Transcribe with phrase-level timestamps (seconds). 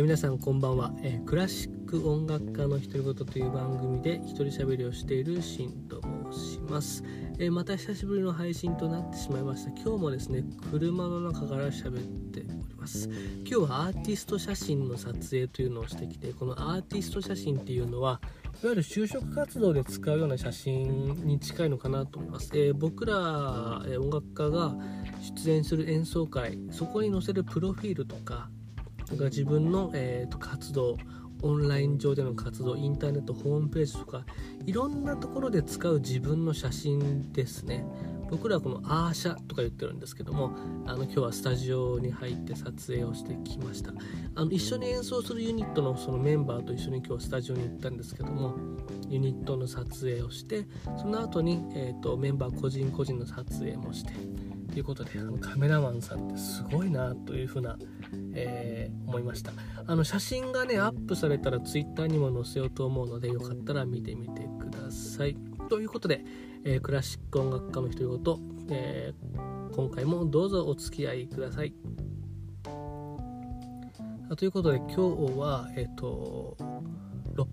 [0.00, 6.00] え皆さんこんばんは、え、クラシック音楽家の独り言という番組で一人喋りをしているシンと
[6.32, 7.04] 申します、
[7.38, 9.70] え、また久しぶりの配信となってしまいました。
[9.72, 12.02] 今日もですね車の中から喋っ
[12.32, 13.10] ております。
[13.44, 18.22] 今日はアーティスト写真の撮影というのをしてきてこのアーティスト写真っていうのは
[18.62, 24.74] いわゆる就職活動で使うような写真に近いのかなと思います、えー、僕ら、え音楽家が
[25.36, 28.48] 出演する演奏会そこに載せるプロフィールとか
[29.16, 30.96] が自分の、えーと、活動
[31.42, 34.24] オンライン上での活動インターネットホームページとか
[34.66, 37.84] いろんなところで使う自分の写真ですね。
[38.30, 40.52] 僕らはこのアーシャとか言ってるんですけども
[40.86, 43.92] あの今日はスタジオに入って撮影をしてきました。
[44.36, 48.54] あの一緒に演奏するユニットのそのメンバーと一緒に今日スタジオに行ったんですけども
[49.08, 54.12] ユニットの撮影をしてその後に、えーとメンバー個人個人の撮影もして
[54.72, 57.76] ということであのカメラマンさんってすごいなというふうな、
[58.34, 59.52] えー、思いました。
[59.86, 65.36] あの写真がねアップされたら Twitter にも載せようと思うのでよかったら見てみてください。
[65.68, 66.24] ということで、
[66.64, 71.74] えー、クラシック音楽家の独り言、えー、今回もどうぞお付き合いください。
[74.36, 75.00] ということで今日
[75.36, 76.56] はえっ、と
[77.34, 77.48] 六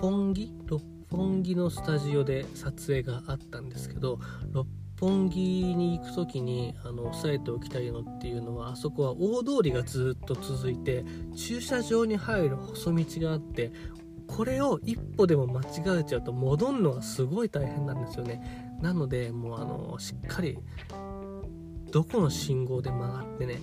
[0.00, 0.52] 本木？
[0.66, 4.18] 六本木のスタジオで撮影があったんですけど
[4.50, 4.66] 六
[5.00, 11.04] 本木に行く時にあの押さえておきたいのっていうのはあそこは大通りがずっと続いて
[11.36, 13.72] 駐車場に入る細道があって
[14.26, 18.76] これを一歩でも間違えちゃうと戻るのがすごい大変なんですよね。
[18.82, 20.58] なのでもうあのしっかり
[21.90, 23.60] どこの信号で曲がってね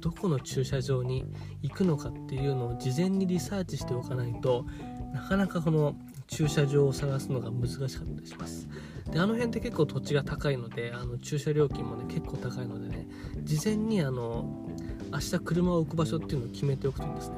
[0.00, 1.24] どこの駐車場に
[1.62, 4.66] 行くのかっていうのを事前にリサーチしておかないと
[5.14, 5.94] なかなかこの
[6.26, 8.68] 駐車場を探すのが難しかったりします。
[9.10, 13.06] であの辺って結構土地が高いのであの駐車料金もね結構高いのでね
[13.42, 14.66] 事前にあの
[15.12, 17.36] 明日車を置く場所っていうのを決めておくといいんですね。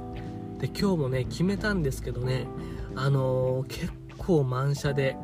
[0.58, 2.46] で今日もね決めたんですけどね
[2.94, 5.16] あのー、結構満車で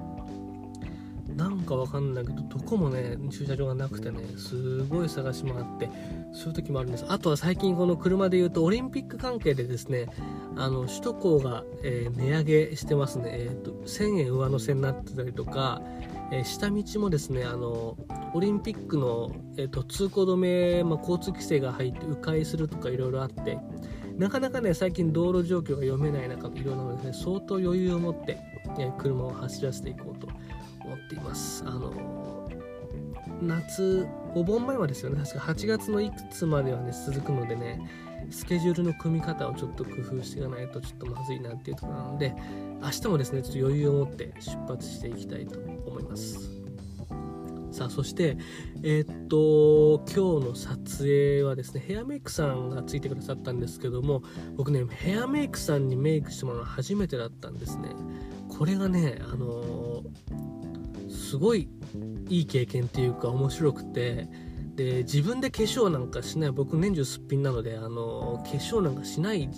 [1.37, 5.89] なんかわかんないけどどこもね駐車場がなくてねすごい探し回って
[6.33, 7.05] そういう時もあるんです。
[7.09, 10.07] あとは最近この車で言うとオリンピック関係でですね
[10.57, 15.81] あの首都高が、えー、値上げしてますね、えーと、1000円上乗せになってたりとか、
[16.31, 17.97] えー、下道もですねあの
[18.35, 23.59] オリンピックの、えーと、通行止め、まあ、交通規制が入って迂回するとかいろいろあって
[24.19, 28.39] なかなかね最近道路状況が読めない中いろんなので、ね、相当余裕を持って、
[28.79, 30.29] えー、車を走らせていこうと。
[30.85, 31.65] 思っています。
[31.67, 31.93] あの
[33.41, 35.23] 夏お盆前はですよね。
[35.23, 37.89] 確か8月のいくつまではね続くのでね
[38.31, 42.35] スケジュールの組み方をちょっと工夫していかないとちょっとまずいなっていうところなので
[42.83, 46.63] 明日もですねちょっと余裕を持って出発していきたいと思います。
[47.73, 48.37] さあそして
[48.83, 54.23] えー、っと今日の撮影はですねヘアメイクさんがついてくださったんですけども
[54.57, 57.89] 僕ねヘアメイクさんにメイクしてもらうのは初めてだったんですね。
[58.51, 60.52] これがねあのー、
[61.33, 61.67] すごい
[62.29, 64.29] いい経験っていうか面白くて。
[64.75, 66.51] で自分で化粧なんかしない。
[66.51, 69.49] 僕年中すっぴんなのであの化粧なんかしない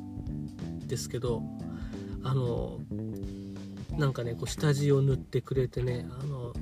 [0.87, 1.43] ですけど
[2.25, 2.79] あの
[3.97, 6.53] なんかねこう下地を塗ってくれてねあの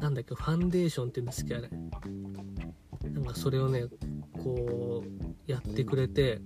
[0.00, 3.10] なんだっけファンデーションって言うんですけどあれ。
[3.10, 3.84] なんかそれをね
[4.32, 6.40] こうやってくれて。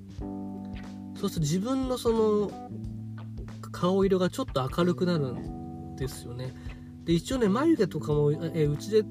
[1.18, 2.68] そうすると自分のその
[3.72, 6.54] 顔色がちょっと明るくなるんですよね。
[7.08, 9.02] で一応ね眉毛とかもえうちで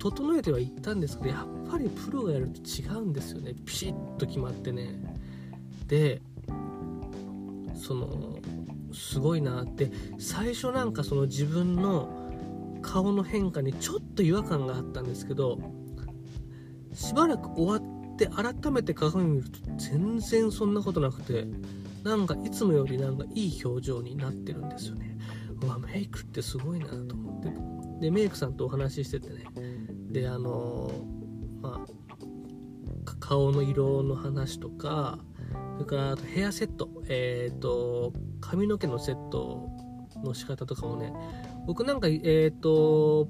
[0.00, 3.54] 整えてはいったんですけどやっぱりプロがやると違うんですよね。
[3.64, 4.98] ピシッと決まってね。
[5.86, 6.20] で
[7.76, 8.40] その
[8.92, 9.92] すごいなって。
[10.18, 12.08] 最初なんかその自分の
[12.82, 15.60] 顔の変化にちょっと違和感があったんですけど
[16.92, 21.46] しばらく終わって改めて鏡見ると全然そんなことなくて
[22.02, 25.13] なんかいつもよりなんかいい表情になってるんですよね。
[25.66, 27.48] わメイクってすごいなと思って。
[28.00, 29.44] でメイクさんとお話ししててね。
[30.10, 30.90] であの
[31.60, 35.18] まあ顔の色の話とか
[35.78, 36.88] それからあとヘアセット。
[37.08, 39.68] えっ、ー、と髪の毛のセット
[40.22, 41.12] の仕方とかもね。
[41.66, 43.28] 僕なんかえっ、ー、と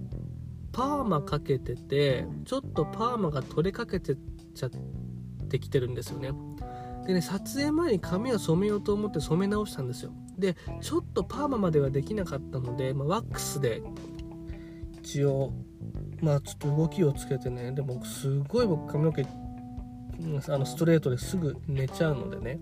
[0.72, 4.16] パーマかけててちょっとパーマが取れかけて
[4.54, 4.70] ちゃっ
[5.48, 6.32] てきてるんですよね。
[7.06, 10.12] でね撮影前に髪を染めようと思って染め直したんですよ。
[10.38, 13.82] でちょっとパーマまではできなかったので、まあ、ワックスで
[15.02, 15.52] 一応
[16.20, 22.60] まあちょっと動きをつけてねでもすごい僕髪の毛あのストレートですぐ寝ちゃうのでね。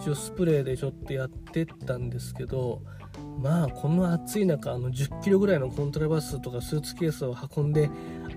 [0.00, 2.82] 一応スプレーでちょっとやってったんですけど
[3.40, 7.88] まあこの暑い中あの10キロぐらいのコントラバスとかスーツケースを運んで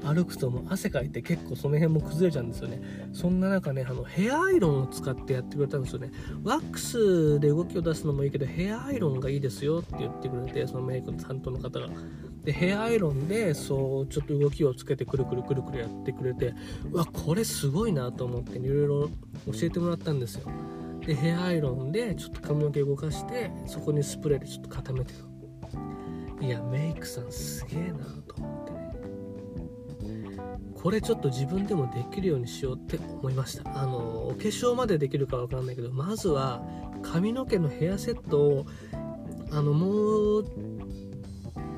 [0.03, 2.81] 歩くともう汗かいて結構その辺も崩れちゃうんですよね。
[3.13, 6.11] そんな中ねあのヘアアイロンを使ってやってくれたんですよね。
[6.43, 11.87] ワックスで動きを出すのもいいけどヘアアイロンがいいですよって言ってくれてそのメイクの担当の方が。
[12.43, 16.53] でヘアアイロンでそうちょっと動きをつけてくるくるくるくるやってくれて
[16.91, 19.09] うわこれすごいなと思っていろいろ
[19.47, 20.51] 教えてもらったんですよ。
[21.05, 25.25] でヘアアイロンでちょっと髪の毛動かしてそこにスプレーでちょっと固めてと。
[26.41, 28.35] いやメイクさんすげえなと。
[30.85, 33.81] これちょっと自分でもできるようにしようって思いました。
[33.81, 36.61] あのお化粧までできるかわかんないけどまずは
[37.01, 38.65] 髪の毛のヘアセットを
[39.49, 40.45] あのもう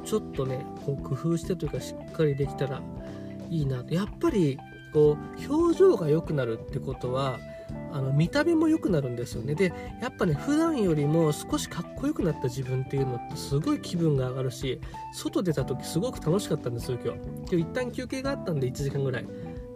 [0.03, 2.81] ちょっとねこう工夫してというかしっかりできたら
[3.49, 3.95] いいなと。
[3.95, 4.59] やっぱり
[4.91, 5.15] こ
[5.47, 7.39] う表情が良くなるってことは
[7.91, 9.55] あの見た目も良くなるんですよね。
[9.55, 14.79] でやっぱね普段よりも少しかっこよくなった自分っていうのってすごい気分が上がるし
[15.13, 17.19] 外出た時すごく楽しかったんですよ今日。
[17.19, 19.25] 今日一旦休憩があったんで1時間ぐらい。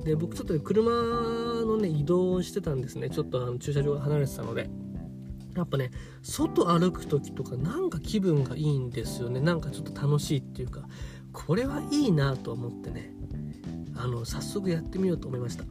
[0.04, 3.10] で僕ちょっと車のね移動をしてたんですね。
[3.10, 4.69] ちょっとあの駐車場が離れてたので。
[5.54, 5.92] やっぱね
[6.22, 9.42] 外歩く時とかなんか気分がいいんですよね。
[9.42, 10.88] なんかちょっと楽しいっていうか。
[11.34, 13.13] これはいいなと思ってね。
[13.96, 15.63] あの早速やってみようと思いました。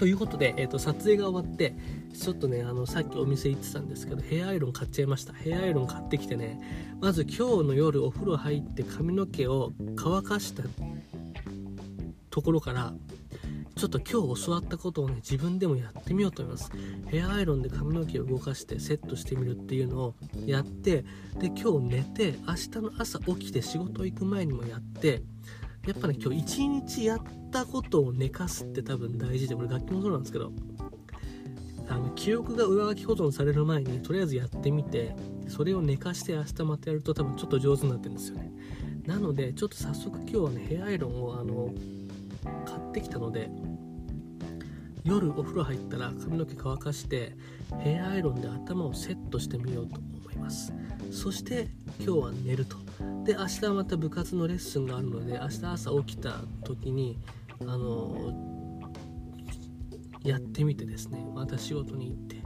[0.00, 1.74] ということで、えーと、撮影が終わって
[2.18, 5.34] ちょっとねあのさっきお店行ってたんですけどヘアアイロン買っちゃいました。
[5.34, 6.58] ヘアアイロン買ってきてね
[7.02, 10.62] まず今日の夜お風呂入って髪の毛を乾かした
[12.30, 12.94] ところから
[13.76, 16.72] ちょっと今日教わったことをね自分でもやってみようと思います。
[17.08, 20.14] ヘアアイロンで髪の毛を動かしてセットしてみるっていうのを
[20.46, 21.04] やって
[21.38, 25.22] で今日寝て明日の朝起きて仕事行く前にもやって
[25.86, 30.52] やっぱね今日一日やったことを寝かすって多分大事でこれ楽器もそうなんですけど
[31.88, 35.16] あの記憶が上書き保存される前にとりあえずやってみて
[35.48, 38.52] それを寝かして明日またやると多分ちょっと上手になってるんですよね。
[39.06, 41.74] なのでちょっと早速今日はねヘアアイロンをあの
[42.64, 43.50] 買ってきたので
[45.02, 47.34] 夜お風呂入ったら髪の毛乾かして
[47.80, 50.00] ヘアアイロンで頭をセットしてみようと
[50.40, 50.72] ます。
[51.10, 52.76] そして今日は寝ると。
[53.24, 57.18] で明日はまた部活のレッスンがあるので明日朝起きた時に
[57.60, 58.74] あの
[60.22, 61.24] やってみてですね。
[61.34, 62.36] また仕事に行って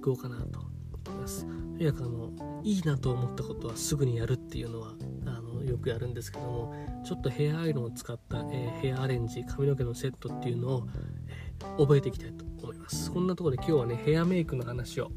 [0.00, 0.74] 行こうかなと。
[1.10, 1.44] 思います。
[1.44, 4.94] とにかくあのいいなと思ったことはすぐにやるっていうのは
[5.26, 6.74] あのよくやるんですけども
[7.04, 10.88] ちょっとヘアアイロンを使った、えー、ヘアアレンジ髪の毛のセットっていうのを、
[11.28, 13.10] え、覚えていきたいと思います。
[13.10, 15.10] こんなところで今日はねヘアメイクの話を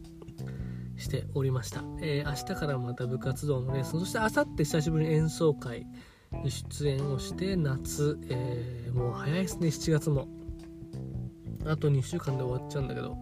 [0.98, 5.88] しておりました、えー、明日からまた部活動のレッスンそして明後日久しぶりに演奏会
[6.44, 9.68] に出演をして夏、えー、もう早いですね。
[9.68, 10.28] 7月も。
[11.66, 13.18] あと2週間で終わっちゃうんだけど。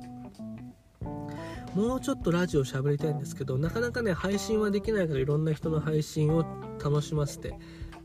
[1.75, 6.45] もうちょっとラジオ喋りたいんですけどなかなかね配信はできないからいろんな人の配信を
[6.81, 7.54] 楽しませて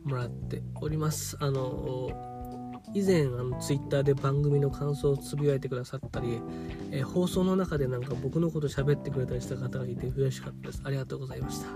[0.03, 1.37] もらっております。
[1.41, 2.11] あの
[2.93, 6.43] 以前あのツイッターで番組の感想をつぶやいてくださったり、
[6.91, 10.83] えー、放送の中でなんか僕のこと喋ってくれたりした方がいて嬉しかったです。
[10.85, 11.67] ありがとうございました。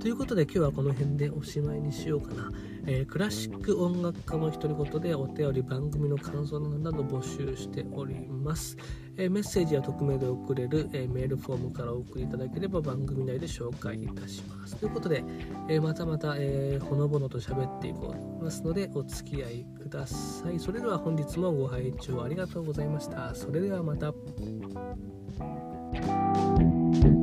[0.00, 2.50] ということで今日はこの辺でおしまいにしようかな、
[2.86, 8.78] えー、クラシック音楽家の独り言でお便り番組の感想など募集しております、
[9.18, 14.74] えー、メッセージは匿名で送れる、えー、メールフォームからお送りいただければ番組内で紹介いたします。
[14.76, 15.22] ということで、
[15.68, 20.58] えまたまた、えほのぼのと喋っていこうと思いますのでお付き合いください。
[20.58, 23.34] それでは本日もご拝聴ありがとうございました。
[23.34, 24.14] それではまた。
[24.40, 24.64] Thank
[27.04, 27.19] you.